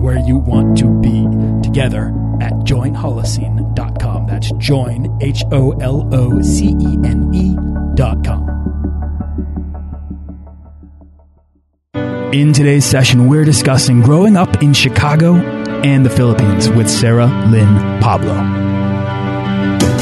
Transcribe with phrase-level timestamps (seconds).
[0.00, 1.26] where you want to be
[1.62, 2.08] together
[2.40, 4.26] at joinholocene.com.
[4.26, 8.60] That's join, H O L O C E N E.com.
[12.32, 18.00] In today's session, we're discussing growing up in Chicago and the Philippines with Sarah Lynn
[18.00, 18.34] Pablo.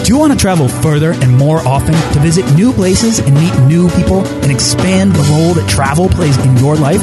[0.04, 3.58] Do you want to travel further and more often to visit new places and meet
[3.66, 7.02] new people and expand the role that travel plays in your life?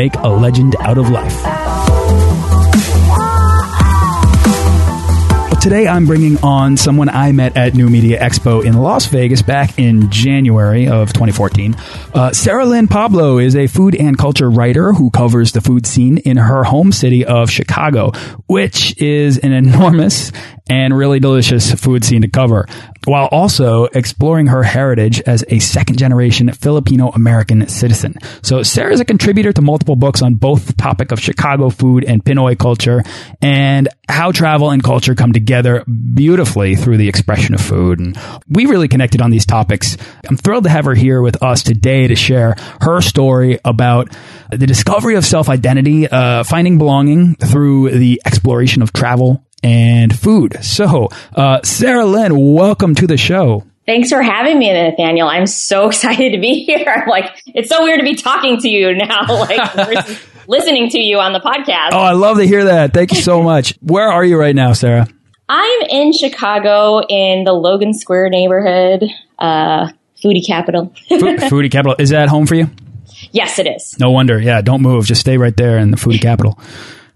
[0.01, 1.31] make a legend out of life.
[5.61, 9.77] Today I'm bringing on someone I met at New Media Expo in Las Vegas back
[9.77, 11.75] in January of 2014.
[12.15, 16.17] Uh, Sarah Lynn Pablo is a food and culture writer who covers the food scene
[16.17, 18.09] in her home city of Chicago,
[18.47, 20.31] which is an enormous
[20.67, 22.65] and really delicious food scene to cover,
[23.05, 28.15] while also exploring her heritage as a second generation Filipino American citizen.
[28.41, 32.03] So Sarah is a contributor to multiple books on both the topic of Chicago food
[32.03, 33.03] and Pinoy culture
[33.41, 37.99] and how travel and culture come together beautifully through the expression of food.
[37.99, 38.17] And
[38.47, 39.97] we really connected on these topics.
[40.27, 44.15] I'm thrilled to have her here with us today to share her story about
[44.51, 50.63] the discovery of self identity, uh, finding belonging through the exploration of travel and food.
[50.63, 53.65] So, uh, Sarah Lynn, welcome to the show.
[53.85, 55.27] Thanks for having me, Nathaniel.
[55.27, 56.85] I'm so excited to be here.
[56.87, 60.07] I'm like, it's so weird to be talking to you now, like
[60.47, 61.89] listening to you on the podcast.
[61.91, 62.93] Oh, I love to hear that.
[62.93, 63.75] Thank you so much.
[63.81, 65.07] Where are you right now, Sarah?
[65.49, 69.03] I'm in Chicago in the Logan Square neighborhood,
[69.37, 69.91] uh,
[70.23, 70.93] foodie capital.
[71.09, 71.95] foodie capital.
[71.99, 72.69] Is that home for you?
[73.31, 73.99] Yes, it is.
[73.99, 74.39] No wonder.
[74.39, 75.05] Yeah, don't move.
[75.05, 76.57] Just stay right there in the foodie capital.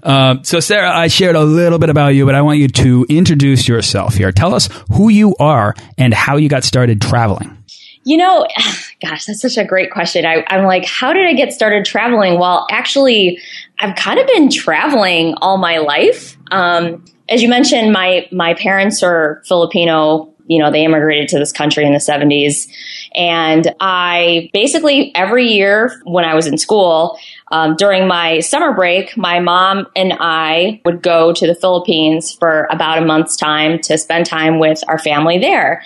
[0.06, 3.08] Uh, so, Sarah, I shared a little bit about you, but I want you to
[3.10, 4.32] introduce yourself here.
[4.32, 7.58] Tell us who you are and how you got started traveling.
[8.04, 8.48] You know,
[9.02, 10.24] gosh, that's such a great question.
[10.24, 12.40] I, am like, how did I get started traveling?
[12.40, 13.40] Well, actually,
[13.80, 16.38] I've kind of been traveling all my life.
[16.52, 20.32] Um, as you mentioned, my my parents are Filipino.
[20.46, 22.68] You know, they immigrated to this country in the 70s.
[23.16, 27.18] And I basically every year when I was in school,
[27.52, 32.68] um, during my summer break, my mom and I would go to the Philippines for
[32.72, 35.84] about a month's time to spend time with our family there.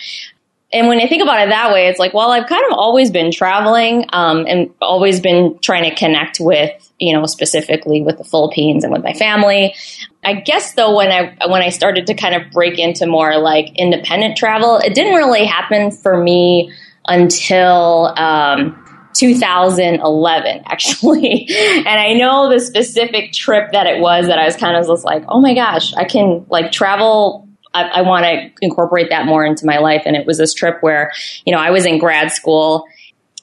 [0.71, 3.09] And when I think about it that way, it's like, well, I've kind of always
[3.09, 8.23] been traveling um, and always been trying to connect with, you know, specifically with the
[8.23, 9.75] Philippines and with my family.
[10.23, 13.75] I guess though, when I when I started to kind of break into more like
[13.77, 16.71] independent travel, it didn't really happen for me
[17.07, 21.47] until um, 2011 actually.
[21.79, 25.03] And i know the specific trip that it was that i was kind of just
[25.03, 27.47] like oh my gosh i can like travel.
[27.73, 30.01] I, I want to incorporate that more into my life.
[30.07, 31.11] And it was this trip where
[31.45, 32.85] you know i was in grad school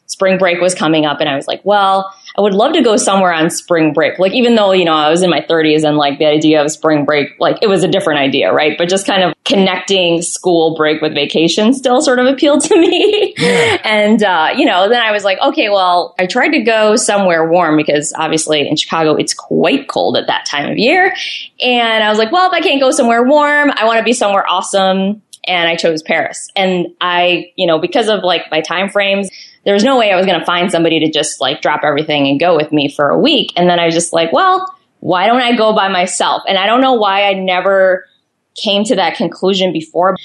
[0.06, 2.96] spring break was coming up and i was like well I would love to go
[2.96, 4.18] somewhere on spring break.
[4.18, 6.70] Like, even though, you know, I was in my 30s and like the idea of
[6.70, 8.76] spring break, like it was a different idea, right?
[8.76, 13.34] But just kind of connecting school break with vacation still sort of appealed to me.
[13.84, 17.50] and, uh, you know, then I was like, okay, well, I tried to go somewhere
[17.50, 21.14] warm because obviously in Chicago, it's quite cold at that time of year.
[21.58, 24.12] And I was like, well, if I can't go somewhere warm, I want to be
[24.12, 26.50] somewhere awesome and I chose Paris.
[26.54, 29.30] And I, you know, because of like my time frames,
[29.66, 32.28] there was no way I was going to find somebody to just like drop everything
[32.28, 33.52] and go with me for a week.
[33.56, 36.42] And then I was just like, well, why don't I go by myself?
[36.48, 38.06] And I don't know why I never
[38.54, 40.16] came to that conclusion before.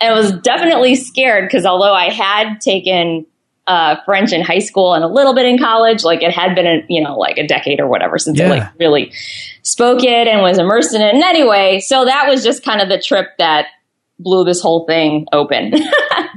[0.00, 3.26] I was definitely scared because although I had taken
[3.66, 6.02] uh, French in high school and a little bit in college.
[6.02, 8.46] Like it had been, a, you know, like a decade or whatever since Yeah.
[8.46, 9.12] I like really
[9.62, 11.14] spoke it and was immersed in it.
[11.14, 13.66] And anyway, so that was just kind of the trip that
[14.18, 15.72] blew this whole thing open.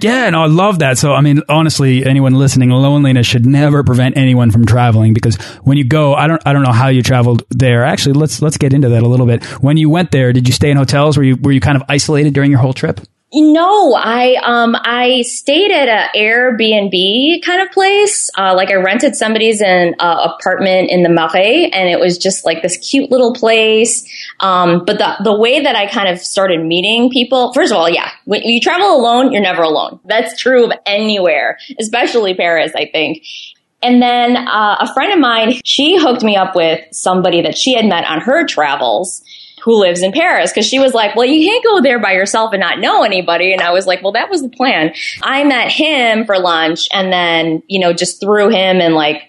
[0.02, 0.98] Yeah, no, I love that.
[0.98, 5.78] So, I mean, honestly, anyone listening, loneliness should never prevent anyone from traveling because when
[5.78, 7.84] you go, I don't, I don't know how you traveled there.
[7.84, 9.44] Actually, let's let's get into that a little bit.
[9.62, 11.18] When you went there, did you stay in hotels?
[11.18, 13.00] Were you were you kind of isolated during your whole trip?
[13.34, 18.30] No, I um I stayed at a Airbnb kind of place.
[18.38, 22.46] Uh, like I rented somebody's an uh, apartment in the Marais, and it was just
[22.46, 24.06] like this cute little place.
[24.42, 27.90] Um, but the the way that I kind of started meeting people, first of all,
[27.90, 30.02] yeah, when you travel alone, you're never alone.
[30.04, 33.24] That's true of anywhere, especially Paris, I think.
[33.82, 37.76] And then uh, a friend of mine, she hooked me up with somebody that she
[37.76, 39.24] had met on her travels
[39.64, 42.54] who lives in Paris because she was like, well, you can't go there by yourself
[42.54, 43.54] and not know anybody.
[43.54, 44.94] And I was like, well, that was the plan.
[45.22, 49.22] I met him for lunch and then, you know, just through him and like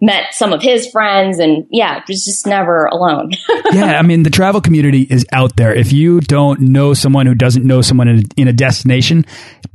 [0.00, 3.32] met some of his friends and yeah, was just never alone.
[3.72, 5.74] yeah, I mean, the travel community is out there.
[5.74, 9.24] If you don't know someone who doesn't know someone in a, in a destination,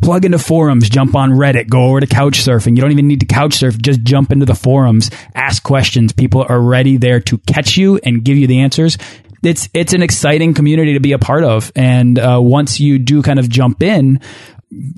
[0.01, 2.75] plug into forums, jump on Reddit, go over to couch surfing.
[2.75, 6.13] You don't even need to couch surf, just jump into the forums, ask questions.
[6.13, 8.97] People are ready there to catch you and give you the answers.
[9.43, 13.21] It's it's an exciting community to be a part of, and uh, once you do
[13.21, 14.19] kind of jump in,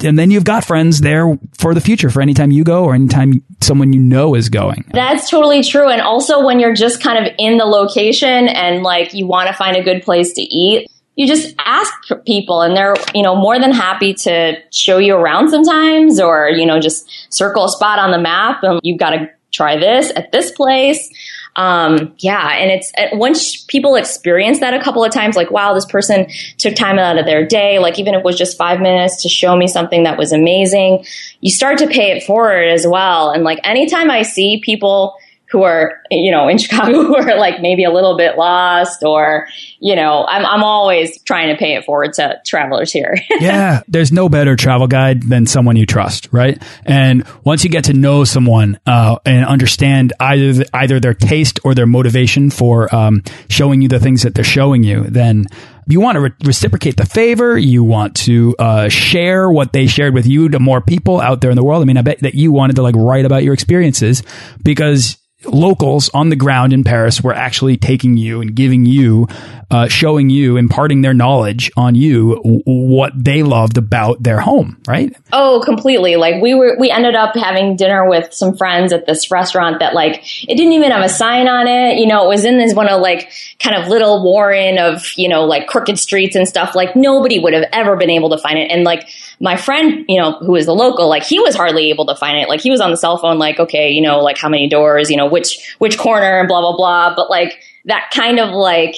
[0.04, 3.44] and then you've got friends there for the future for anytime you go or anytime
[3.62, 4.86] someone you know is going.
[4.94, 5.90] That's totally true.
[5.90, 9.54] And also when you're just kind of in the location and like you want to
[9.54, 11.94] find a good place to eat, you just ask
[12.26, 16.66] people and they're, you know, more than happy to show you around sometimes or, you
[16.66, 20.32] know, just circle a spot on the map and you've got to try this at
[20.32, 21.10] this place.
[21.56, 22.58] Um, yeah.
[22.58, 26.28] And it's uh, once people experience that a couple of times, like, wow, this person
[26.58, 29.30] took time out of their day, like even if it was just five minutes to
[29.30, 31.06] show me something that was amazing,
[31.42, 33.32] you start to pay it forward as well.
[33.32, 35.16] And like anytime I see people
[35.56, 39.48] who are, you know, in Chicago who are like maybe a little bit lost or,
[39.80, 43.16] you know, I'm, I'm always trying to pay it forward to travelers here.
[43.40, 46.62] yeah, there's no better travel guide than someone you trust, right?
[46.86, 51.74] And once you get to know someone uh, and understand either either their taste or
[51.74, 55.48] their motivation for um, showing you the things that they're showing you, then
[55.88, 57.58] you want to re reciprocate the favor.
[57.58, 61.52] You want to uh, share what they shared with you to more people out there
[61.52, 61.82] in the world.
[61.82, 64.24] I mean, I bet that you wanted to like write about your experiences
[64.64, 65.18] because
[65.48, 69.28] locals on the ground in Paris were actually taking you and giving you,
[69.72, 75.16] uh, showing you, imparting their knowledge on you what they loved about their home, right?
[75.34, 76.16] Oh, completely.
[76.16, 79.94] Like we were, we ended up having dinner with some friends at this restaurant that
[79.94, 81.98] like, it didn't even have a sign on it.
[81.98, 85.30] You know, it was in this one of like kind of little warren of, you
[85.30, 86.76] know, like crooked streets and stuff.
[86.76, 88.72] Like nobody would have ever been able to find it.
[88.72, 89.08] And like
[89.40, 92.38] my friend, you know, who is the local, like he was hardly able to find
[92.38, 92.50] it.
[92.50, 95.10] Like he was on the cell phone, like, okay, you know, like how many doors,
[95.10, 97.16] you know, which, which corner and blah, blah, blah.
[97.16, 98.96] But like that kind of like,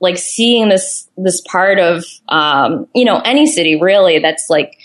[0.00, 4.76] like seeing this, this part of, um, you know, any city really that's like,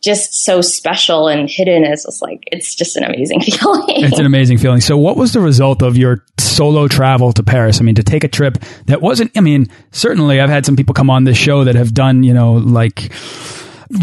[0.00, 4.04] just so special and hidden is just like it's just an amazing feeling.
[4.04, 4.80] It's an amazing feeling.
[4.80, 7.80] So what was the result of your solo travel to Paris?
[7.80, 10.94] I mean, to take a trip that wasn't I mean, certainly I've had some people
[10.94, 13.12] come on this show that have done, you know, like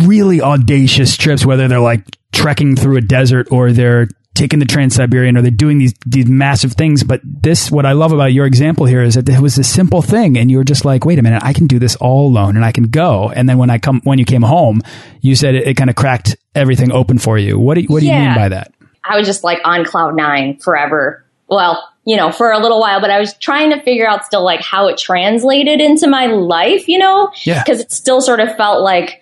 [0.04, 5.38] really audacious trips whether they're like trekking through a desert or they're taking the Trans-Siberian
[5.38, 7.04] or they're doing these these massive things.
[7.04, 10.02] But this, what I love about your example here is that it was a simple
[10.02, 12.58] thing, and you were just like, wait a minute, I can do this all alone,
[12.58, 13.30] and I can go.
[13.30, 14.82] And then when I come, when you came home,
[15.22, 17.58] you said it, it kind of cracked everything open for you.
[17.58, 18.74] What do you, what do you mean by that?
[19.04, 21.26] I was just like on cloud nine forever.
[21.48, 24.44] Well, you know, for a little while, but I was trying to figure out still
[24.44, 27.32] like how it translated into my life, you know?
[27.44, 27.64] Yeah.
[27.64, 29.22] Because it still sort of felt like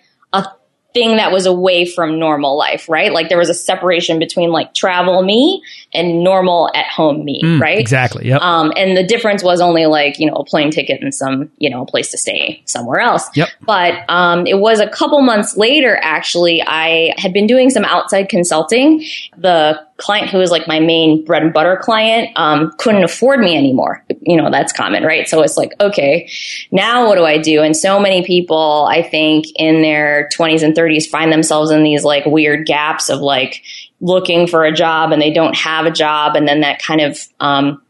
[0.94, 3.12] thing that was away from normal life, right?
[3.12, 5.62] Like there was a separation between like travel me
[5.94, 7.78] and normal at home me, Mm, right?
[7.78, 8.28] Exactly.
[8.28, 8.40] Yep.
[8.40, 11.70] Um, and the difference was only like, you know, a plane ticket and some, you
[11.70, 13.28] know, a place to stay somewhere else.
[13.34, 13.48] Yep.
[13.62, 18.28] But um, it was a couple months later, actually, I had been doing some outside
[18.28, 19.04] consulting.
[19.36, 23.56] The client who was like my main bread and butter client um, couldn't afford me
[23.56, 24.04] anymore.
[24.22, 25.28] You know, that's common, right?
[25.28, 26.28] So it's like, okay,
[26.72, 27.62] now what do I do?
[27.62, 32.02] And so many people, I think, in their 20s and 30s find themselves in these
[32.02, 33.62] like weird gaps of like
[34.04, 36.36] looking for a job and they don't have a job.
[36.36, 37.80] And then that kind of, um,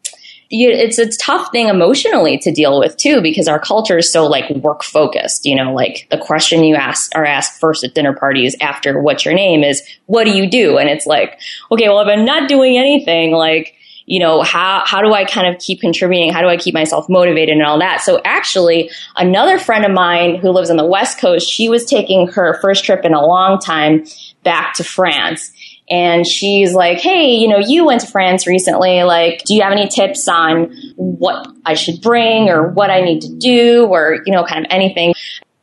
[0.49, 4.26] you, it's a tough thing emotionally to deal with too because our culture is so
[4.26, 8.12] like work focused you know like the question you ask are asked first at dinner
[8.12, 10.76] parties after what's your name is what do you do?
[10.78, 11.40] And it's like
[11.73, 13.75] okay well if i'm not doing anything like
[14.06, 16.33] you know how how do i kind of keep contributing?
[16.33, 18.02] How do i keep myself motivated and all that?
[18.02, 22.28] So actually another friend of mine who lives on the west coast she was taking
[22.28, 24.04] her first trip in a long time
[24.44, 25.50] back to france
[25.88, 29.03] and she's like, Hey, you know, you went to France recently.
[29.03, 33.21] Like, do you have any tips on what I should bring or what I need
[33.23, 35.14] to do or, you know, kind of anything?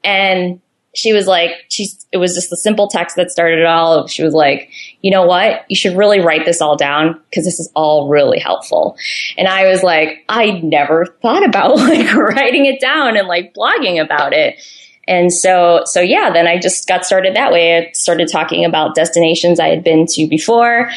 [0.03, 0.61] And
[0.93, 4.07] she was like, she's, it was just the simple text that started it all.
[4.07, 4.69] She was like,
[5.01, 5.63] you know what?
[5.69, 8.97] You should really write this all down because this is all really helpful.
[9.37, 14.03] And I was like, I never thought about like writing it down and like blogging
[14.03, 14.61] about it.
[15.07, 17.77] And so, so yeah, then I just got started that way.
[17.77, 20.89] I started talking about destinations I had been to before,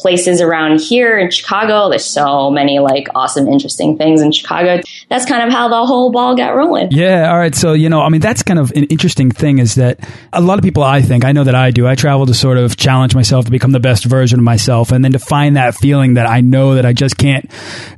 [0.00, 1.88] places around here in Chicago.
[1.88, 4.80] There's so many like awesome, interesting things in Chicago.
[5.08, 6.90] That's kind of how the whole ball got rolling.
[6.90, 7.30] Yeah.
[7.30, 7.54] All right.
[7.54, 10.00] So, you know, I mean, that's kind of an interesting thing is that
[10.32, 12.58] a lot of people, I think, I know that I do, I travel to sort
[12.58, 15.74] of challenge myself to become the best version of myself and then to find that
[15.74, 17.50] feeling that I know that I just can't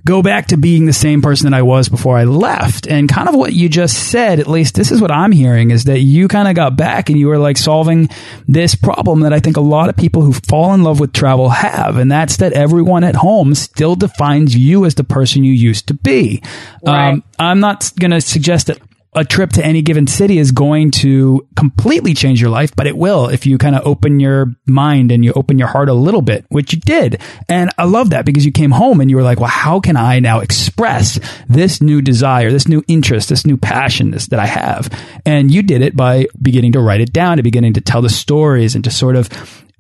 [0.05, 2.87] go back to being the same person that I was before I left.
[2.87, 5.85] And kind of what you just said, at least this is what I'm hearing, is
[5.85, 8.09] that you kind of got back and you were like solving
[8.49, 11.49] this problem that I think a lot of people who fall in love with travel
[11.51, 15.53] have have, and that's that everyone at home still defines you as the person you
[15.53, 16.43] used to be.
[16.85, 17.11] Right.
[17.11, 18.79] Um, I'm not going to suggest that
[19.15, 22.97] a trip to any given city is going to completely change your life, but it
[22.97, 26.23] will if you kind of open your mind and you open your heart a little
[26.23, 27.21] bit, which you did.
[27.47, 29.99] And I love that because you came home and you were like, well, how can
[29.99, 34.47] I now express this new desire, this new interest, this new passion this, that I
[34.47, 34.89] have?
[35.27, 38.09] And you did it by beginning to write it down, to beginning to tell the
[38.09, 39.29] stories and to sort of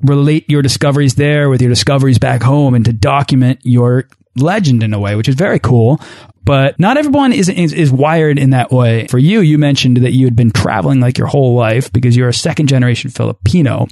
[0.02, 4.94] relate your discoveries there with your discoveries back home and to document your legend in
[4.94, 6.00] a way, which is very cool.
[6.44, 9.06] But not everyone is, is, is wired in that way.
[9.06, 12.28] For you, you mentioned that you had been traveling like your whole life because you're
[12.28, 13.86] a second generation Filipino,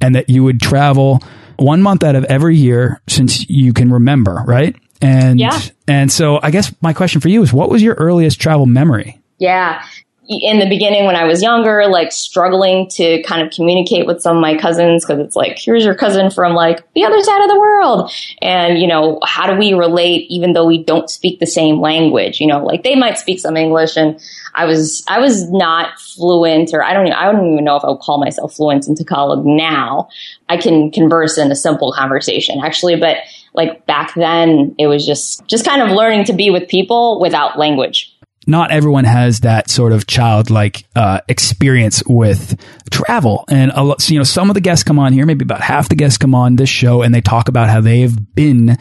[0.00, 1.22] and that you would travel
[1.56, 4.76] one month out of every year since you can remember, right?
[5.00, 5.58] And yeah.
[5.88, 9.20] and so I guess my question for you is, what was your earliest travel memory?
[9.38, 9.82] Yeah
[10.26, 14.36] in the beginning when I was younger, like struggling to kind of communicate with some
[14.36, 17.50] of my cousins because it's like, here's your cousin from like the other side of
[17.50, 18.10] the world.
[18.40, 22.40] And, you know, how do we relate even though we don't speak the same language?
[22.40, 24.18] You know, like they might speak some English and
[24.54, 27.84] I was, I was not fluent or I don't, even, I don't even know if
[27.84, 30.08] I would call myself fluent in Tagalog now.
[30.48, 33.18] I can converse in a simple conversation actually, but
[33.52, 37.58] like back then it was just, just kind of learning to be with people without
[37.58, 38.13] language
[38.46, 42.58] not everyone has that sort of childlike uh, experience with
[42.90, 43.44] travel.
[43.48, 45.96] And lot, you know, some of the guests come on here, maybe about half the
[45.96, 48.78] guests come on this show, and they talk about how they've been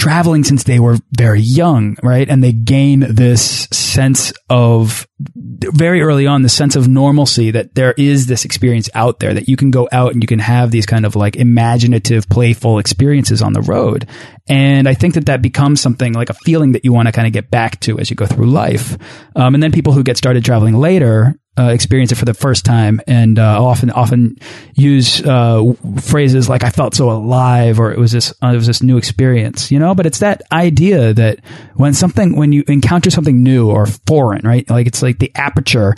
[0.00, 2.26] traveling since they were very young, right?
[2.26, 7.92] And they gain this sense of very early on, the sense of normalcy that there
[7.98, 10.86] is this experience out there that you can go out and you can have these
[10.86, 14.08] kind of like imaginative, playful experiences on the road.
[14.48, 17.26] And I think that that becomes something like a feeling that you want to kind
[17.26, 18.96] of get back to as you go through life.
[19.36, 22.64] Um, and then people who get started traveling later uh, experience it for the first
[22.64, 24.36] time, and uh, often often
[24.74, 28.66] use uh, phrases like "I felt so alive" or "It was this uh, it was
[28.66, 29.94] this new experience," you know.
[29.94, 31.40] But it's that idea that
[31.74, 34.68] when something when you encounter something new or foreign, right?
[34.70, 35.94] Like it's like the aperture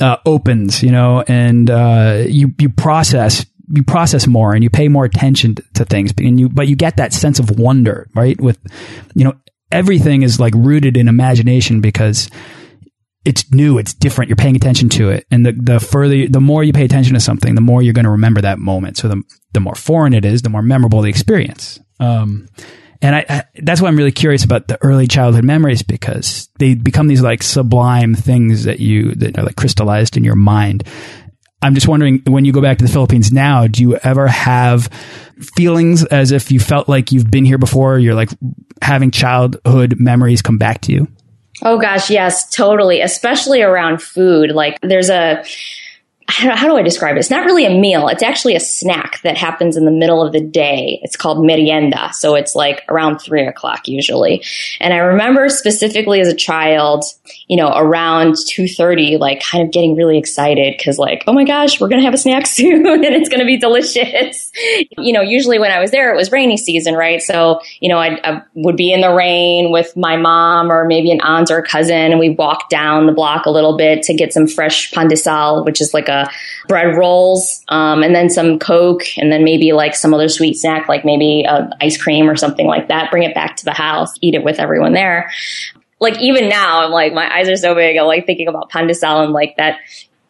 [0.00, 4.88] uh, opens, you know, and uh, you you process you process more and you pay
[4.88, 8.40] more attention to things, and you but you get that sense of wonder, right?
[8.40, 8.58] With
[9.14, 9.34] you know
[9.72, 12.28] everything is like rooted in imagination because
[13.26, 14.28] it's new, it's different.
[14.28, 17.20] You're paying attention to it, and the the further, the more you pay attention to
[17.20, 18.96] something, the more you're going to remember that moment.
[18.96, 21.80] So the the more foreign it is, the more memorable the experience.
[21.98, 22.48] Um,
[23.02, 26.74] and I, I, that's why I'm really curious about the early childhood memories because they
[26.74, 30.84] become these like sublime things that you that are like crystallized in your mind.
[31.62, 34.86] I'm just wondering when you go back to the Philippines now, do you ever have
[35.56, 37.98] feelings as if you felt like you've been here before?
[37.98, 38.30] You're like
[38.80, 41.08] having childhood memories come back to you?
[41.62, 43.00] Oh gosh, yes, totally.
[43.00, 44.50] Especially around food.
[44.50, 45.44] Like there's a
[46.28, 47.20] how do I describe it?
[47.20, 48.08] It's not really a meal.
[48.08, 50.98] It's actually a snack that happens in the middle of the day.
[51.02, 52.10] It's called merienda.
[52.14, 54.44] So it's like around three o'clock usually.
[54.80, 57.04] And I remember specifically as a child,
[57.46, 61.80] you know, around 2.30, like kind of getting really excited because like, oh my gosh,
[61.80, 64.50] we're going to have a snack soon and it's going to be delicious.
[64.98, 67.22] you know, usually when I was there, it was rainy season, right?
[67.22, 71.12] So, you know, I, I would be in the rain with my mom or maybe
[71.12, 74.14] an aunt or a cousin and we walk down the block a little bit to
[74.14, 76.15] get some fresh pandesal, which is like a
[76.68, 80.88] bread rolls, um, and then some Coke, and then maybe like some other sweet snack,
[80.88, 83.10] like maybe uh, ice cream or something like that.
[83.10, 85.30] Bring it back to the house, eat it with everyone there.
[85.98, 87.96] Like even now, I'm like my eyes are so big.
[87.96, 89.78] I'm like thinking about pandesal and like that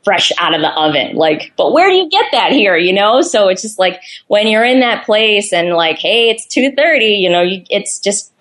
[0.07, 1.17] fresh out of the oven.
[1.17, 2.77] Like, but where do you get that here?
[2.77, 3.23] You know?
[3.23, 7.17] So it's just like when you're in that place and like, hey, it's two thirty.
[7.17, 8.33] You know, you, it's just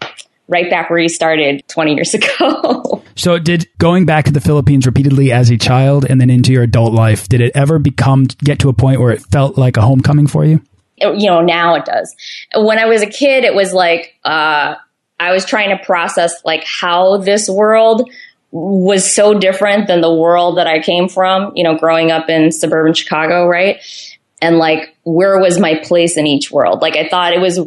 [0.47, 3.03] right back where you started 20 years ago.
[3.15, 6.63] so did going back to the Philippines repeatedly as a child and then into your
[6.63, 9.81] adult life, did it ever become get to a point where it felt like a
[9.81, 10.61] homecoming for you?
[10.97, 12.15] you know, now it does.
[12.55, 14.75] When I was a kid, it was like, uh,
[15.19, 18.09] I was trying to process like how this world
[18.51, 22.51] was so different than the world that I came from, you know, growing up in
[22.51, 23.81] suburban Chicago, right?
[24.41, 26.81] And like, where was my place in each world?
[26.81, 27.59] Like, I thought it was,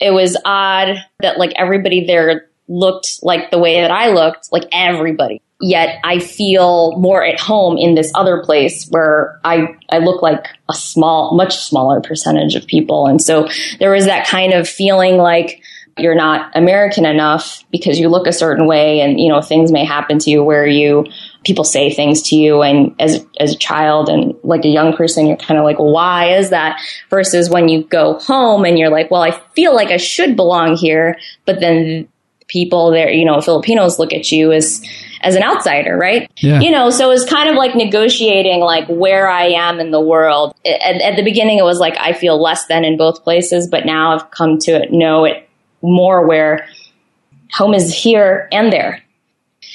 [0.00, 4.64] it was odd that like everybody there looked like the way that I looked, like
[4.72, 5.40] everybody.
[5.60, 10.46] Yet I feel more at home in this other place where I, I look like
[10.68, 13.06] a small, much smaller percentage of people.
[13.06, 13.48] And so
[13.78, 15.62] there was that kind of feeling like,
[15.96, 19.84] you're not American enough because you look a certain way and, you know, things may
[19.84, 21.06] happen to you where you,
[21.44, 25.26] people say things to you and as, as a child and like a young person,
[25.26, 26.80] you're kind of like, why is that?
[27.10, 30.76] Versus when you go home and you're like, well, I feel like I should belong
[30.76, 32.08] here, but then
[32.48, 34.82] people there, you know, Filipinos look at you as,
[35.22, 36.30] as an outsider, right?
[36.36, 36.60] Yeah.
[36.60, 40.54] You know, so it's kind of like negotiating like where I am in the world.
[40.64, 43.86] At, at, the beginning, it was like I feel less than in both places, but
[43.86, 45.48] now I've come to know it
[45.82, 46.68] more where
[47.52, 49.02] home is here and there.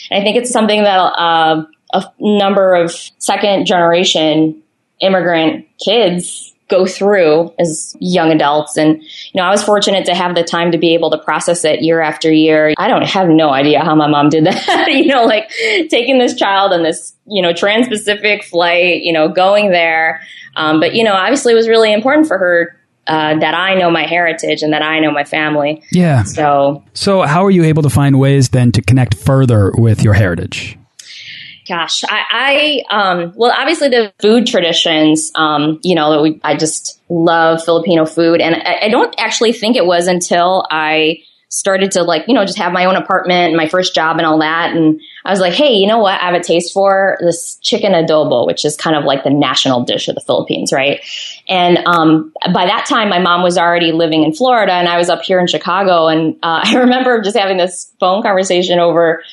[0.10, 4.62] And I think it's something that uh, a number of second generation
[5.00, 8.78] immigrant kids go through as young adults.
[8.78, 11.66] And, you know, I was fortunate to have the time to be able to process
[11.66, 12.74] it year after year.
[12.78, 14.88] I don't have no idea how my mom did that.
[14.92, 15.50] you know, like
[15.90, 20.22] taking this child on this, you know, trans Pacific flight, you know, going there.
[20.56, 22.79] Um, but, you know, obviously it was really important for her
[23.10, 25.84] uh, that I know my heritage and that I know my family.
[25.92, 26.24] Yeah.
[26.24, 30.14] So, so how are you able to find ways then to connect further with your
[30.14, 30.78] heritage?
[31.68, 37.02] Gosh, I, I um, well, obviously the food traditions, um, you know, we, I just
[37.10, 42.04] love Filipino food, and I, I don't actually think it was until I started to
[42.04, 44.76] like, you know, just have my own apartment and my first job and all that.
[44.76, 46.20] And I was like, hey, you know what?
[46.20, 49.84] I have a taste for this chicken adobo, which is kind of like the national
[49.84, 51.02] dish of the Philippines, right?
[51.48, 55.10] And um, by that time, my mom was already living in Florida and I was
[55.10, 56.08] up here in Chicago.
[56.08, 59.24] And uh, I remember just having this phone conversation over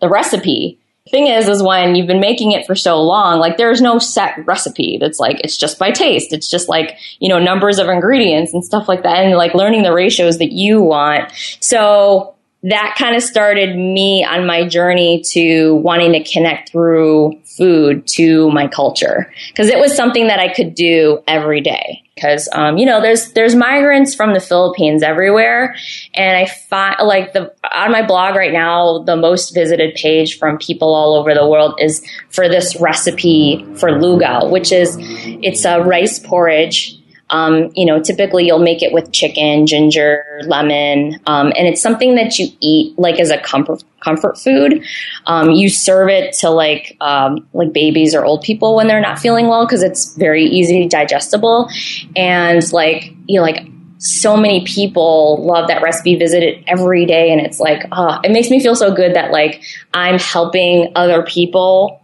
[0.00, 0.78] the recipe
[1.10, 4.34] thing is is when you've been making it for so long like there's no set
[4.46, 8.54] recipe that's like it's just by taste it's just like you know numbers of ingredients
[8.54, 12.33] and stuff like that and like learning the ratios that you want so
[12.64, 18.50] that kind of started me on my journey to wanting to connect through food to
[18.50, 22.00] my culture because it was something that I could do every day.
[22.14, 25.74] Because um, you know, there's there's migrants from the Philippines everywhere,
[26.14, 30.56] and I find like the on my blog right now, the most visited page from
[30.56, 35.80] people all over the world is for this recipe for lugao, which is it's a
[35.80, 36.96] rice porridge
[37.30, 42.14] um, you know, typically you'll make it with chicken, ginger, lemon, um, and it's something
[42.16, 44.84] that you eat like as a comfort comfort food.
[45.26, 49.18] Um, you serve it to like um, like babies or old people when they're not
[49.18, 51.68] feeling well because it's very easy digestible,
[52.14, 53.66] and like you know, like
[53.98, 58.32] so many people love that recipe, visit it every day, and it's like, oh, it
[58.32, 59.62] makes me feel so good that like
[59.94, 62.03] I'm helping other people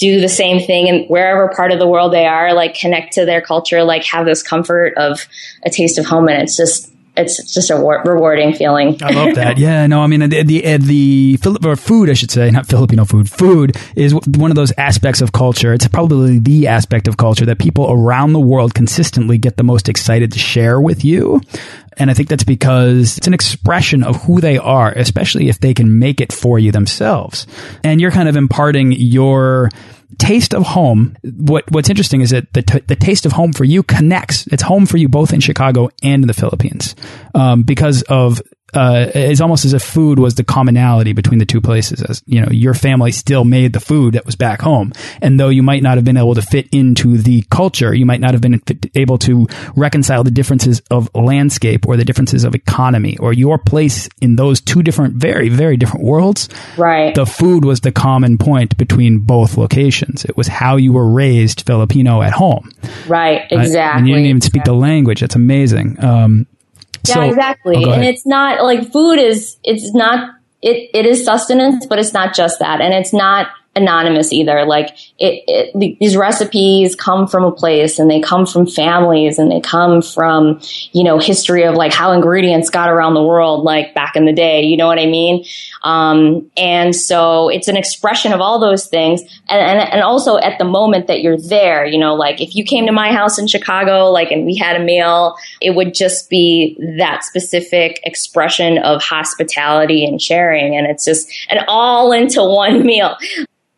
[0.00, 3.26] do the same thing and wherever part of the world they are, like connect to
[3.26, 5.28] their culture, like have this comfort of
[5.64, 6.28] a taste of home.
[6.28, 8.98] And it's just, it's just a rewarding feeling.
[9.02, 9.58] I love that.
[9.58, 13.04] Yeah, no, I mean the the, uh, the or food, I should say, not Filipino
[13.04, 13.30] food.
[13.30, 15.72] Food is one of those aspects of culture.
[15.72, 19.88] It's probably the aspect of culture that people around the world consistently get the most
[19.88, 21.40] excited to share with you.
[21.96, 25.74] And I think that's because it's an expression of who they are, especially if they
[25.74, 27.46] can make it for you themselves.
[27.84, 29.68] And you're kind of imparting your
[30.20, 31.16] taste of home.
[31.22, 34.46] What What's interesting is that the the taste of home for you connects.
[34.48, 36.94] It's home for you both in Chicago and in the Philippines
[37.34, 38.40] um, because of
[38.74, 42.02] uh, it's almost as if food was the commonality between the two places.
[42.02, 45.48] As you know, your family still made the food that was back home, and though
[45.48, 48.40] you might not have been able to fit into the culture, you might not have
[48.40, 48.60] been
[48.94, 54.08] able to reconcile the differences of landscape or the differences of economy or your place
[54.20, 56.48] in those two different, very, very different worlds.
[56.76, 57.14] Right.
[57.14, 60.24] The food was the common point between both locations.
[60.24, 62.72] It was how you were raised Filipino at home.
[63.06, 63.42] Right.
[63.50, 63.78] Exactly.
[63.78, 64.74] Uh, and you didn't even speak exactly.
[64.74, 65.20] the language.
[65.20, 66.02] That's amazing.
[66.02, 66.46] Um,
[67.06, 67.84] yeah, so, exactly.
[67.84, 72.12] Oh, and it's not like food is, it's not, it, it is sustenance, but it's
[72.12, 72.80] not just that.
[72.80, 74.64] And it's not anonymous either.
[74.64, 79.50] Like it, it, these recipes come from a place and they come from families and
[79.50, 80.60] they come from,
[80.92, 84.32] you know, history of like how ingredients got around the world, like back in the
[84.32, 85.44] day, you know what I mean?
[85.84, 89.22] Um, and so it's an expression of all those things.
[89.48, 92.64] And, and, and also at the moment that you're there, you know, like if you
[92.64, 96.28] came to my house in Chicago, like, and we had a meal, it would just
[96.28, 100.76] be that specific expression of hospitality and sharing.
[100.76, 103.16] And it's just an all into one meal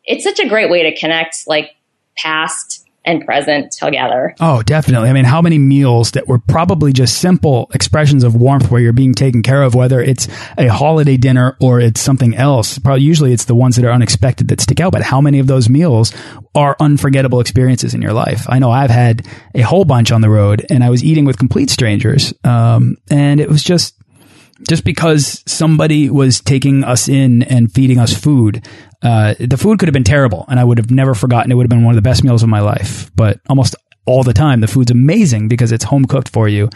[0.05, 1.77] it's such a great way to connect like
[2.17, 4.35] past and present together.
[4.41, 5.09] Oh, definitely.
[5.09, 8.93] I mean, how many meals that were probably just simple expressions of warmth where you're
[8.93, 12.79] being taken care of, whether it's a holiday dinner or it's something else.
[12.79, 15.47] Probably usually it's the ones that are unexpected that stick out, but how many of
[15.47, 16.13] those meals
[16.55, 18.47] are unforgettable experiences in your life?
[18.49, 21.39] I know I've had a whole bunch on the road and I was eating with
[21.39, 22.33] complete strangers.
[22.45, 23.97] Um, and it was just,
[24.69, 28.65] just because somebody was taking us in and feeding us food,
[29.03, 31.51] uh, the food could have been terrible and I would have never forgotten.
[31.51, 33.11] It would have been one of the best meals of my life.
[33.15, 33.75] But almost
[34.07, 36.69] all the time, the food's amazing because it's home cooked for you.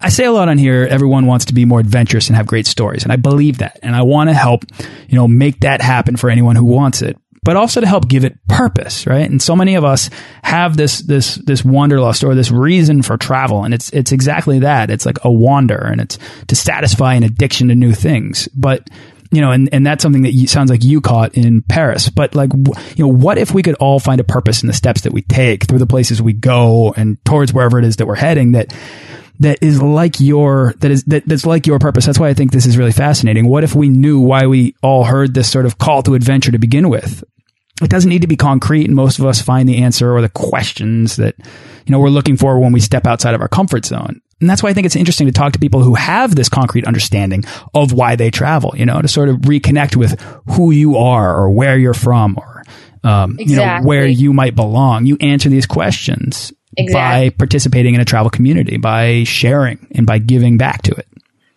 [0.00, 2.66] I say a lot on here, everyone wants to be more adventurous and have great
[2.66, 3.04] stories.
[3.04, 3.78] And I believe that.
[3.82, 4.64] And I want to help,
[5.08, 8.24] you know, make that happen for anyone who wants it but also to help give
[8.24, 9.30] it purpose, right?
[9.30, 10.08] And so many of us
[10.42, 14.90] have this this this wanderlust or this reason for travel, and it's it's exactly that.
[14.90, 16.18] It's like a wander, and it's
[16.48, 18.48] to satisfy an addiction to new things.
[18.54, 18.88] But
[19.34, 22.08] you know, and, and that's something that you, sounds like you caught in Paris.
[22.08, 25.02] But like, you know, what if we could all find a purpose in the steps
[25.02, 28.14] that we take through the places we go and towards wherever it is that we're
[28.14, 28.72] heading that
[29.40, 32.06] that is like your that is that, that's like your purpose.
[32.06, 33.48] That's why I think this is really fascinating.
[33.48, 36.58] What if we knew why we all heard this sort of call to adventure to
[36.58, 37.24] begin with?
[37.82, 40.28] It doesn't need to be concrete, and most of us find the answer or the
[40.28, 44.20] questions that you know we're looking for when we step outside of our comfort zone.
[44.44, 46.86] And that's why I think it's interesting to talk to people who have this concrete
[46.86, 51.34] understanding of why they travel, you know, to sort of reconnect with who you are
[51.34, 52.62] or where you're from or,
[53.04, 53.44] um, exactly.
[53.46, 55.06] you know, where you might belong.
[55.06, 57.30] You answer these questions exactly.
[57.30, 61.08] by participating in a travel community, by sharing and by giving back to it.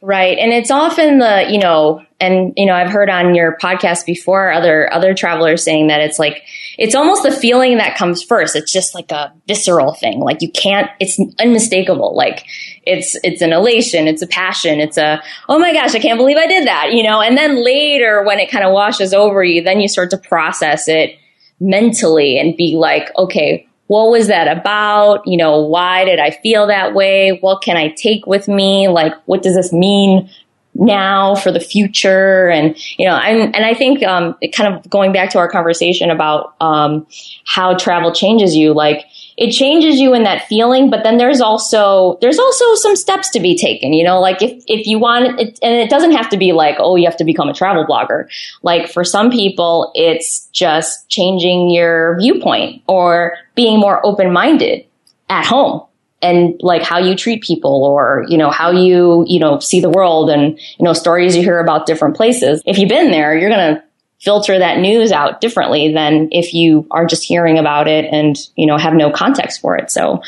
[0.01, 0.37] Right.
[0.37, 4.51] And it's often the, you know, and you know, I've heard on your podcast before
[4.51, 6.43] other other travelers saying that it's like
[6.77, 8.55] it's almost the feeling that comes first.
[8.55, 10.19] It's just like a visceral thing.
[10.19, 12.15] Like you can't it's unmistakable.
[12.15, 12.45] Like
[12.87, 16.37] it's it's an elation, it's a passion, it's a oh my gosh, I can't believe
[16.37, 17.21] I did that, you know.
[17.21, 20.87] And then later when it kind of washes over you, then you start to process
[20.87, 21.17] it
[21.59, 25.21] mentally and be like, okay, what was that about?
[25.25, 27.37] You know, why did I feel that way?
[27.41, 28.87] What can I take with me?
[28.87, 30.29] Like, what does this mean
[30.75, 32.49] now for the future?
[32.49, 36.11] And, you know, I'm, and I think, um, kind of going back to our conversation
[36.11, 37.07] about, um,
[37.45, 39.05] how travel changes you, like,
[39.37, 43.39] it changes you in that feeling, but then there's also there's also some steps to
[43.39, 43.93] be taken.
[43.93, 46.77] You know, like if if you want it, and it doesn't have to be like
[46.79, 48.27] oh you have to become a travel blogger.
[48.63, 54.85] Like for some people, it's just changing your viewpoint or being more open minded
[55.29, 55.83] at home
[56.21, 59.89] and like how you treat people or you know how you you know see the
[59.89, 63.49] world and you know stories you hear about different places if you've been there you're
[63.49, 63.83] going to
[64.19, 68.65] filter that news out differently than if you are just hearing about it and you
[68.65, 69.91] know have no context for it.
[69.91, 70.21] So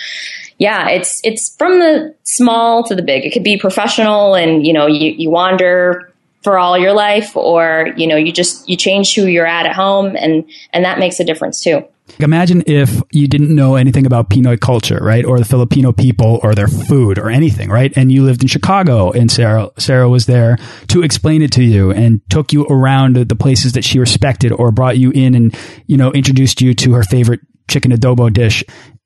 [0.57, 3.25] yeah it's it's from the small to the big.
[3.25, 6.11] It could be professional and you know you, you wander
[6.43, 9.75] for all your life or you know you just you change who you're at at
[9.75, 11.83] home and and that makes a difference too
[12.19, 15.23] Imagine if you didn't know anything about Pinoy culture, right?
[15.23, 17.93] Or the Filipino people or their food or anything, right?
[17.95, 21.91] And you lived in Chicago and Sarah, Sarah was there to explain it to you
[21.91, 25.97] and took you around the places that she respected or brought you in and, you
[25.97, 28.63] know, introduced you to her favorite chicken adobo dish.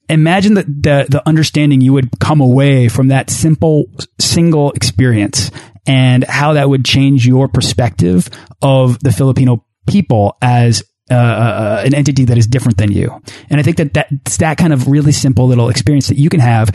[0.10, 3.86] Imagine the, the, the understanding you would come away from that simple
[4.20, 5.52] single experience
[5.86, 8.30] and how that would change your perspective
[8.62, 13.22] of the Filipino people as uh, uh, an entity that is different than you.
[13.50, 16.40] And I think that that's that kind of really simple little experience that you can
[16.40, 16.72] have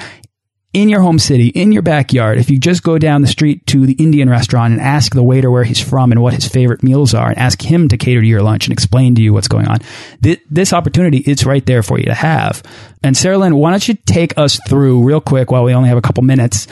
[0.74, 3.86] in your home city, in your backyard, if you just go down the street to
[3.86, 7.14] the Indian restaurant and ask the waiter where he's from and what his favorite meals
[7.14, 9.66] are and ask him to cater to your lunch and explain to you what's going
[9.66, 9.78] on,
[10.22, 12.62] th this opportunity, it's right there for you to have.
[13.02, 15.98] And Sarah Lynn, why don't you take us through real quick while we only have
[15.98, 16.66] a couple minutes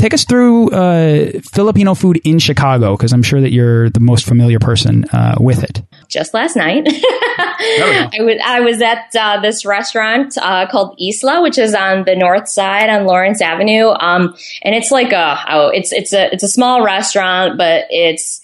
[0.00, 4.24] Take us through uh, Filipino food in Chicago, because I'm sure that you're the most
[4.24, 5.82] familiar person uh, with it.
[6.10, 11.56] Just last night, I was I was at uh, this restaurant uh, called Isla, which
[11.56, 15.92] is on the north side on Lawrence Avenue, um, and it's like a oh, it's
[15.92, 18.40] it's a it's a small restaurant, but it's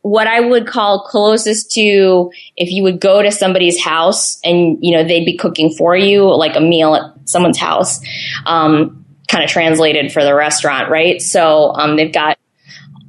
[0.00, 4.96] what I would call closest to if you would go to somebody's house and you
[4.96, 8.00] know they'd be cooking for you like a meal at someone's house.
[8.46, 11.20] Um, kind of translated for the restaurant, right?
[11.22, 12.36] So um, they've got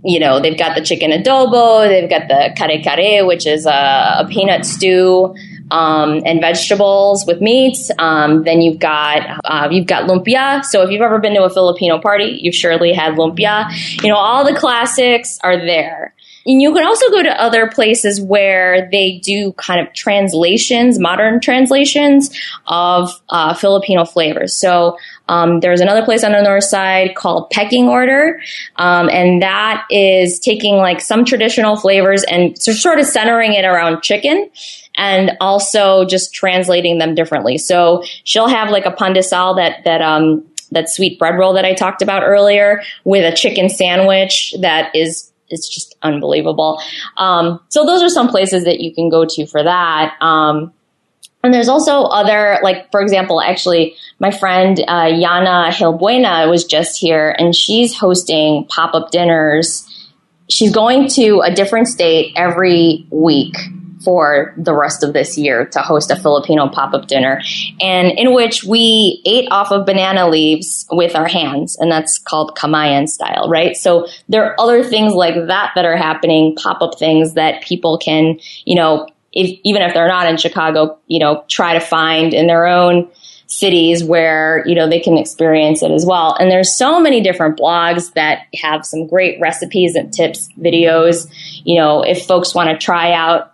[0.04, 4.18] you know, they've got the chicken adobo, they've got the kare kare, which is a,
[4.20, 5.34] a peanut stew
[5.72, 7.78] um, and vegetables with meat.
[7.98, 10.64] Um, then you've got uh, you've got lumpia.
[10.66, 13.72] So if you've ever been to a Filipino party, you've surely had lumpia.
[14.04, 16.14] You know, all the classics are there.
[16.46, 22.38] You can also go to other places where they do kind of translations, modern translations
[22.68, 24.56] of uh, Filipino flavors.
[24.56, 24.98] So
[25.30, 28.42] um, there's another place on the north side called Pecking Order,
[28.76, 34.02] um, and that is taking like some traditional flavors and sort of centering it around
[34.02, 34.50] chicken
[34.96, 37.58] and also just translating them differently.
[37.58, 41.74] So she'll have like a pandesal that that um that sweet bread roll that I
[41.74, 46.82] talked about earlier with a chicken sandwich that is it's just unbelievable.
[47.18, 50.16] Um, so those are some places that you can go to for that.
[50.22, 50.74] Um,
[51.44, 57.00] and there's also other, like, for example, actually, my friend uh, Yana Gilbuena was just
[57.00, 59.88] here and she's hosting pop up dinners.
[60.50, 63.56] She's going to a different state every week
[64.04, 67.42] for the rest of this year to host a Filipino pop up dinner,
[67.82, 72.56] and in which we ate off of banana leaves with our hands, and that's called
[72.58, 73.76] Kamayan style, right?
[73.76, 77.98] So there are other things like that that are happening, pop up things that people
[77.98, 82.34] can, you know, if, even if they're not in Chicago, you know, try to find
[82.34, 83.10] in their own
[83.48, 87.58] cities where you know they can experience it as well and there's so many different
[87.58, 91.28] blogs that have some great recipes and tips videos
[91.64, 93.53] you know if folks want to try out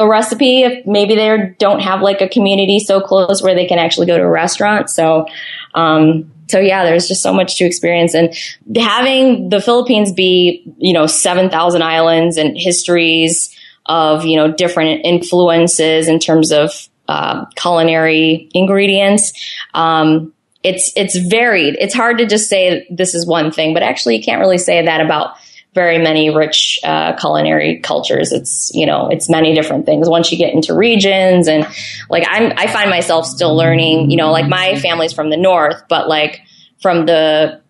[0.00, 3.78] a recipe if maybe they don't have like a community so close where they can
[3.78, 4.88] actually go to a restaurant.
[4.88, 5.26] So,
[5.74, 8.34] um, so yeah, there's just so much to experience and
[8.76, 13.54] having the Philippines be, you know, 7,000 islands and histories
[13.86, 19.32] of, you know, different influences in terms of, uh, culinary ingredients.
[19.74, 20.32] Um,
[20.62, 21.76] it's, it's varied.
[21.78, 24.84] It's hard to just say this is one thing, but actually you can't really say
[24.84, 25.36] that about
[25.74, 28.32] very many rich uh, culinary cultures.
[28.32, 30.08] It's you know it's many different things.
[30.08, 31.66] Once you get into regions and
[32.08, 34.10] like I'm, I find myself still learning.
[34.10, 36.40] You know, like my family's from the north, but like
[36.80, 37.60] from the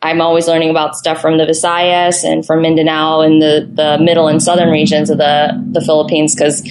[0.00, 4.28] I'm always learning about stuff from the Visayas and from Mindanao and the the middle
[4.28, 6.62] and southern regions of the the Philippines because.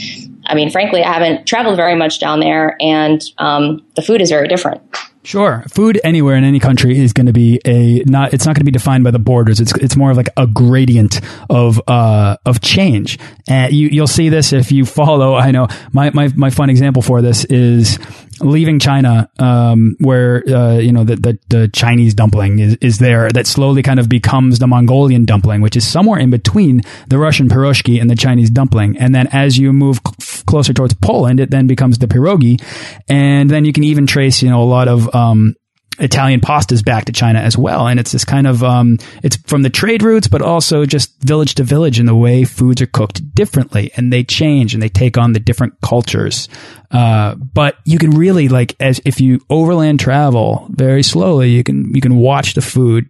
[0.46, 4.30] I mean, frankly, I haven't traveled very much down there, and um, the food is
[4.30, 4.82] very different.
[5.26, 8.34] Sure, food anywhere in any country is going to be a not.
[8.34, 9.62] It's not going to be defined by the borders.
[9.62, 13.18] It's it's more of like a gradient of uh of change.
[13.48, 15.36] And you you'll see this if you follow.
[15.36, 18.00] I know my my my fun example for this is
[18.42, 23.30] leaving China, um, where uh, you know the, the, the Chinese dumpling is is there
[23.30, 27.50] that slowly kind of becomes the Mongolian dumpling, which is somewhere in between the Russian
[27.50, 28.98] piroshki and the Chinese dumpling.
[28.98, 30.02] And then as you move
[30.46, 32.62] closer towards Poland, it then becomes the pierogi,
[33.08, 35.56] and then you can even trace you know a lot of um,
[36.00, 37.88] Italian pastas back to China as well.
[37.88, 41.56] And it's this kind of, um, it's from the trade routes, but also just village
[41.56, 45.18] to village in the way foods are cooked differently and they change and they take
[45.18, 46.50] on the different cultures.
[46.92, 51.94] Uh, but you can really like, as if you overland travel very slowly, you can,
[51.94, 53.08] you can watch the food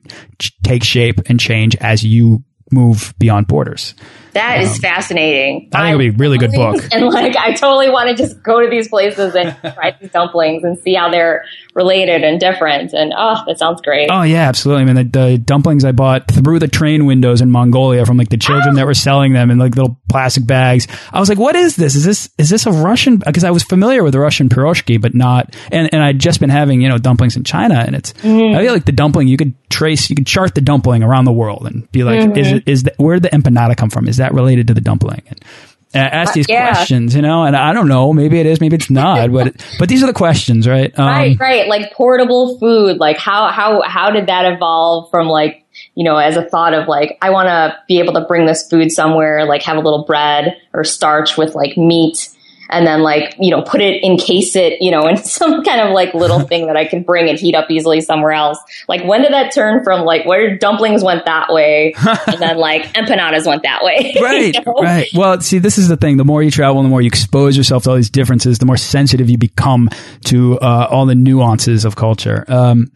[0.64, 2.44] take shape and change as you
[2.74, 3.96] move beyond borders.
[4.34, 5.70] That um, is fascinating.
[5.74, 6.82] I think it'll be a really good book.
[6.94, 10.64] And like, I totally want to just go to these places and try these dumplings
[10.64, 12.94] and see how they're related and different.
[12.94, 14.10] And oh, that sounds great.
[14.12, 14.84] Oh yeah, absolutely.
[14.84, 18.30] I mean, the, the dumplings I bought through the train windows in Mongolia from like
[18.30, 18.76] the children oh.
[18.76, 20.88] that were selling them in like little plastic bags.
[21.12, 21.96] I was like, what is this?
[21.96, 23.18] Is this is this a Russian?
[23.18, 25.56] Because I was familiar with the Russian piroshki, but not.
[25.72, 28.14] And and I'd just been having you know dumplings in China, and it's.
[28.14, 28.56] Mm.
[28.56, 31.32] I feel like the dumpling you could trace, you could chart the dumpling around the
[31.32, 32.38] world and be like, mm -hmm.
[32.38, 34.08] is it is that where did the empanada come from?
[34.08, 35.22] Is that related to the dumpling?
[35.28, 35.46] And,
[35.94, 36.74] and I ask uh, these uh, yeah.
[36.74, 39.90] questions, you know, and I don't know, maybe it is, maybe it's not, but but
[39.90, 40.98] these are the questions, right?
[40.98, 41.68] Um, right, right.
[41.68, 45.64] Like portable food, like how how how did that evolve from like
[45.96, 48.68] you know, as a thought of like, I want to be able to bring this
[48.68, 52.30] food somewhere, like have a little bread or starch with like meat
[52.74, 55.94] and then like, you know, put it, encase it, you know, in some kind of
[55.94, 58.60] like little thing that I can bring and heat up easily somewhere else.
[58.88, 62.94] Like when did that turn from like where dumplings went that way and then like
[62.94, 64.16] empanadas went that way?
[64.22, 64.54] Right.
[64.54, 64.74] you know?
[64.82, 65.08] Right.
[65.14, 66.18] Well, see, this is the thing.
[66.18, 68.78] The more you travel, the more you expose yourself to all these differences, the more
[68.78, 69.90] sensitive you become
[70.26, 72.46] to uh, all the nuances of culture.
[72.48, 72.92] Um,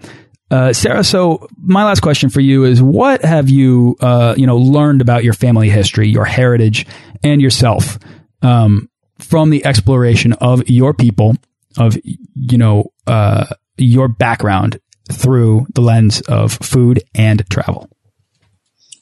[0.50, 4.56] uh, Sarah, so my last question for you is: What have you, uh, you know,
[4.56, 6.86] learned about your family history, your heritage,
[7.22, 8.00] and yourself
[8.42, 11.36] um, from the exploration of your people,
[11.78, 13.46] of you know uh,
[13.78, 14.80] your background
[15.12, 17.90] through the lens of food and travel?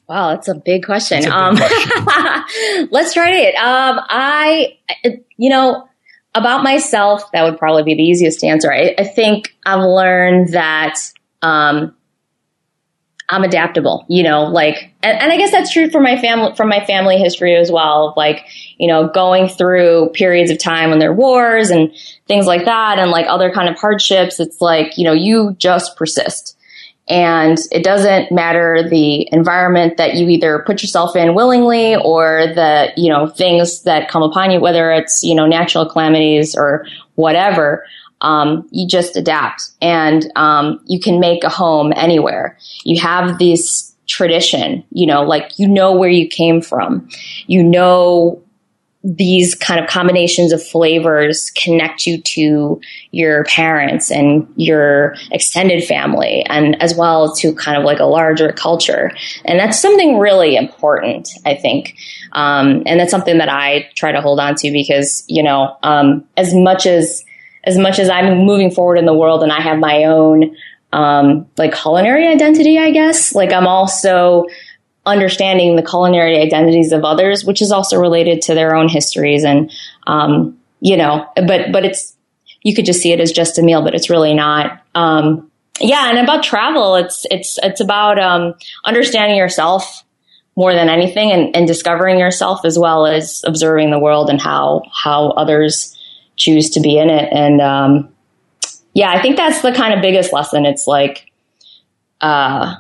[0.08, 1.26] Wow, that's a big question.
[1.26, 2.88] A um, question.
[2.92, 3.56] let's try it.
[3.56, 4.78] Um, I,
[5.38, 5.90] you know,
[6.36, 8.72] about myself, that would probably be the easiest answer.
[8.72, 11.00] I, I think I've learned that
[11.42, 11.96] um,
[13.28, 16.70] I'm adaptable, you know, like, and, and, I guess that's true for my family, from
[16.70, 18.14] my family history as well.
[18.16, 18.46] Like,
[18.78, 21.92] you know, going through periods of time when there are wars and
[22.28, 24.40] things like that and like other kind of hardships.
[24.40, 26.56] It's like, you know, you just persist.
[27.08, 32.92] And it doesn't matter the environment that you either put yourself in willingly or the,
[32.98, 37.86] you know, things that come upon you, whether it's, you know, natural calamities or whatever.
[38.22, 42.58] Um, you just adapt and um, you can make a home anywhere.
[42.84, 47.08] You have this tradition, you know, like you know where you came from.
[47.48, 48.42] You know
[49.06, 56.44] these kind of combinations of flavors connect you to your parents and your extended family
[56.48, 59.12] and as well to kind of like a larger culture
[59.46, 61.96] and that's something really important i think
[62.32, 66.26] um, and that's something that i try to hold on to because you know um,
[66.36, 67.24] as much as
[67.66, 70.56] as much as i'm moving forward in the world and i have my own
[70.94, 74.46] um, like culinary identity i guess like i'm also
[75.06, 79.44] understanding the culinary identities of others, which is also related to their own histories.
[79.44, 79.72] And,
[80.08, 82.16] um, you know, but, but it's,
[82.64, 84.82] you could just see it as just a meal, but it's really not.
[84.96, 86.10] Um, yeah.
[86.10, 90.04] And about travel, it's, it's, it's about, um, understanding yourself
[90.56, 94.84] more than anything and, and discovering yourself as well as observing the world and how,
[94.92, 95.96] how others
[96.36, 97.30] choose to be in it.
[97.32, 98.10] And, um,
[98.94, 100.66] yeah, I think that's the kind of biggest lesson.
[100.66, 101.32] It's like,
[102.22, 102.76] uh,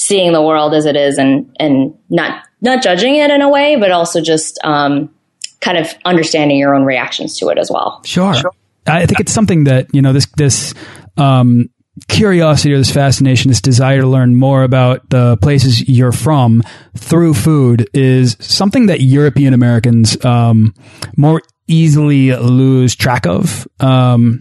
[0.00, 3.76] seeing the world as it is and and not not judging it in a way,
[3.76, 5.14] but also just um,
[5.60, 8.00] kind of understanding your own reactions to it as well.
[8.04, 8.34] Sure.
[8.34, 8.52] sure.
[8.86, 10.74] I think it's something that you know this this
[11.16, 11.68] um,
[12.08, 16.62] curiosity or this fascination, this desire to learn more about the places you're from
[16.96, 20.74] through food is something that European Americans um,
[21.16, 23.66] more easily lose track of.
[23.78, 24.40] Um,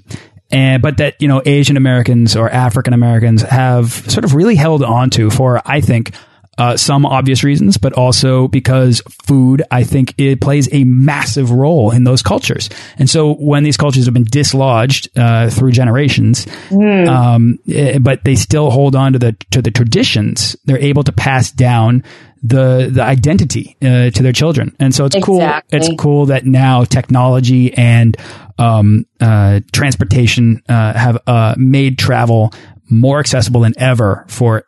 [0.52, 4.84] and but that you know Asian Americans or African Americans have sort of really held
[4.84, 6.14] onto for I think
[6.60, 11.92] uh, some obvious reasons, but also because food, I think it plays a massive role
[11.92, 12.70] in those cultures.
[12.98, 17.08] And so when these cultures have been dislodged uh, through generations, mm.
[17.08, 21.14] um, eh, but they still hold on to the to the traditions, they're able to
[21.14, 22.04] pass down
[22.44, 24.76] the the identity uh, to their children.
[24.80, 25.80] And so it's exactly.
[25.80, 25.90] cool.
[25.90, 28.18] It's cool that now technology and
[28.58, 32.52] um, uh, transportation uh, have uh, made travel
[32.90, 34.66] more accessible than ever for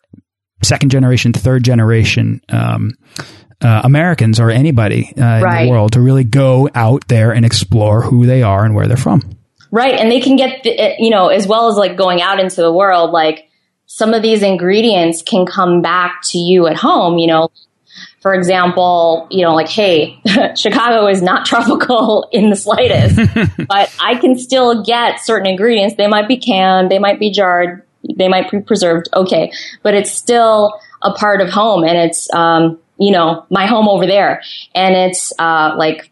[0.63, 2.91] second generation, third generation um,
[3.61, 5.61] uh, Americans or anybody uh, right.
[5.61, 8.87] in the world to really go out there and explore who they are and where
[8.87, 9.21] they're from.
[9.69, 12.57] Right, and they can get the, you know as well as like going out into
[12.57, 13.49] the world, like
[13.85, 17.17] some of these ingredients can come back to you at home.
[17.17, 17.51] You know,
[18.21, 20.19] for example, you know, like, hey,
[20.55, 23.15] Chicago is not tropical in the slightest,
[23.67, 25.95] but I can still get certain ingredients.
[25.95, 27.83] They might be canned, they might be jarred,
[28.17, 29.09] they might be preserved.
[29.13, 29.51] Okay.
[29.83, 34.05] But it's still a part of home and it's, um, you know, my home over
[34.05, 34.41] there.
[34.75, 36.11] And it's, uh, like,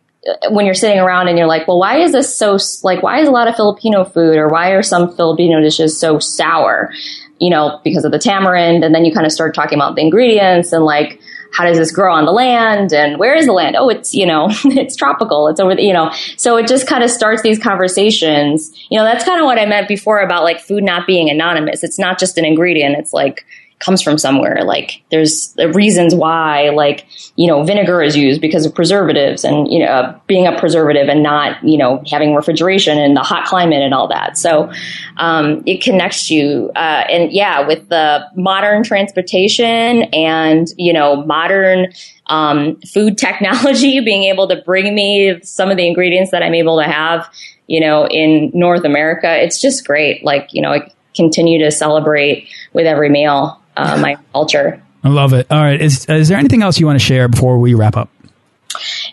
[0.49, 3.27] when you're sitting around and you're like, well, why is this so, like, why is
[3.27, 6.91] a lot of Filipino food or why are some Filipino dishes so sour?
[7.39, 8.83] You know, because of the tamarind.
[8.83, 11.91] And then you kind of start talking about the ingredients and like, how does this
[11.91, 13.75] grow on the land and where is the land?
[13.75, 15.47] Oh, it's, you know, it's tropical.
[15.47, 18.71] It's over the, you know, so it just kind of starts these conversations.
[18.89, 21.83] You know, that's kind of what I meant before about like food not being anonymous.
[21.83, 22.95] It's not just an ingredient.
[22.97, 23.45] It's like,
[23.79, 24.63] comes from somewhere.
[24.63, 27.05] Like there's reasons why, like,
[27.37, 31.23] you know, vinegar is used because of preservatives and, you know, being a preservative and
[31.23, 34.37] not, you know, having refrigeration and the hot climate and all that.
[34.37, 34.71] So,
[35.17, 36.71] um, it connects you.
[36.75, 41.87] Uh, and yeah, with the modern transportation and, you know, modern,
[42.27, 46.79] um, food technology being able to bring me some of the ingredients that I'm able
[46.79, 47.27] to have,
[47.67, 50.23] you know, in North America, it's just great.
[50.23, 54.81] Like, you know, I continue to celebrate with every meal uh, my culture.
[55.03, 55.47] I love it.
[55.49, 55.81] All right.
[55.81, 58.09] Is, is there anything else you want to share before we wrap up?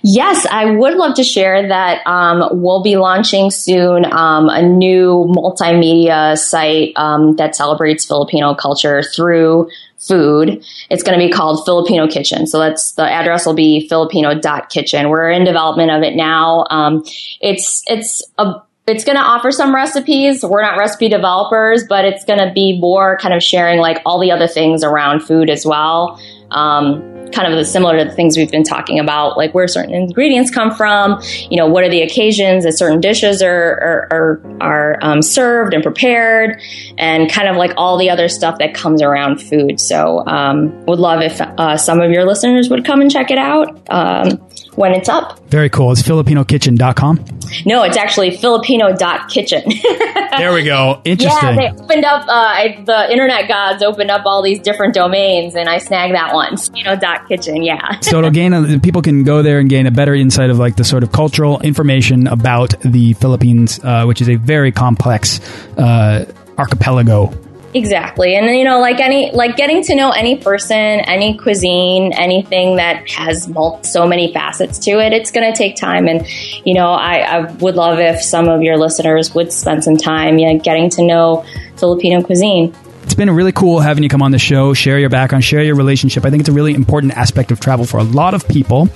[0.02, 5.32] Yes, I would love to share that um, we'll be launching soon um, a new
[5.34, 10.64] multimedia site um, that celebrates Filipino culture through food.
[10.90, 12.46] It's going to be called Filipino Kitchen.
[12.46, 15.08] So that's the address will be filipino.kitchen.
[15.08, 16.66] We're in development of it now.
[16.70, 17.02] Um,
[17.40, 20.44] it's it's a it's going to offer some recipes.
[20.44, 24.20] We're not recipe developers, but it's going to be more kind of sharing like all
[24.20, 26.20] the other things around food as well.
[26.52, 30.50] Um, kind of similar to the things we've been talking about, like where certain ingredients
[30.50, 31.20] come from,
[31.50, 35.74] you know, what are the occasions that certain dishes are are are, are um, served
[35.74, 36.60] and prepared,
[36.98, 39.80] and kind of like all the other stuff that comes around food.
[39.80, 43.38] So, um, would love if uh, some of your listeners would come and check it
[43.38, 43.90] out.
[43.90, 44.45] Um,
[44.76, 45.38] when it's up.
[45.48, 45.92] Very cool.
[45.92, 47.24] It's FilipinoKitchen.com?
[47.64, 49.62] No, it's actually Filipino.kitchen.
[50.38, 51.00] there we go.
[51.04, 51.48] Interesting.
[51.48, 55.54] Yeah, they opened up, uh, I, the internet gods opened up all these different domains
[55.54, 56.56] and I snagged that one.
[56.56, 58.00] Filipino.kitchen, yeah.
[58.00, 60.76] so it'll gain, a, people can go there and gain a better insight of like
[60.76, 65.40] the sort of cultural information about the Philippines, uh, which is a very complex
[65.78, 67.32] uh, archipelago
[67.76, 68.34] Exactly.
[68.36, 73.06] And you know, like any like getting to know any person, any cuisine, anything that
[73.10, 73.52] has
[73.82, 76.26] so many facets to it, it's going to take time and
[76.64, 80.38] you know, I, I would love if some of your listeners would spend some time
[80.38, 81.44] yeah, getting to know
[81.76, 82.74] Filipino cuisine
[83.06, 85.76] it's been really cool having you come on the show, share your background, share your
[85.76, 86.24] relationship.
[86.24, 88.88] I think it's a really important aspect of travel for a lot of people,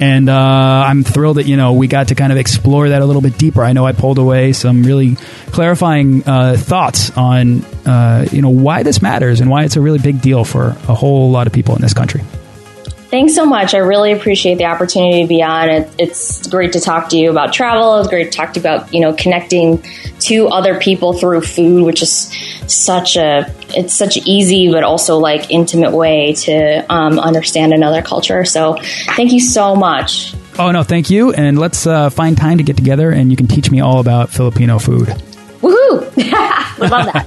[0.00, 3.04] and uh, I'm thrilled that you know we got to kind of explore that a
[3.04, 3.62] little bit deeper.
[3.62, 5.16] I know I pulled away some really
[5.52, 9.98] clarifying uh, thoughts on uh, you know why this matters and why it's a really
[9.98, 12.22] big deal for a whole lot of people in this country.
[13.10, 13.72] Thanks so much.
[13.72, 15.70] I really appreciate the opportunity to be on.
[15.70, 17.98] It, it's great to talk to you about travel.
[18.00, 19.82] It's great to talk to you about you know connecting
[20.20, 22.30] to other people through food, which is
[22.66, 28.44] such a it's such easy but also like intimate way to um, understand another culture.
[28.44, 28.76] So
[29.16, 30.34] thank you so much.
[30.58, 31.32] Oh no, thank you.
[31.32, 34.28] And let's uh, find time to get together, and you can teach me all about
[34.28, 35.08] Filipino food.
[35.62, 36.78] Woohoo!
[36.78, 37.26] Would love that.